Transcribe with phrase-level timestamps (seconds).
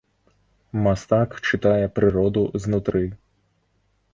[0.85, 3.03] Мастак чытае прыроду знутры.